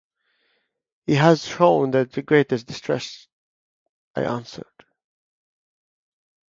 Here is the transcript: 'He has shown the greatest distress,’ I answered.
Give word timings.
'He 1.05 1.13
has 1.13 1.45
shown 1.45 1.91
the 1.91 2.05
greatest 2.25 2.65
distress,’ 2.65 3.27
I 4.15 4.23
answered. 4.23 4.65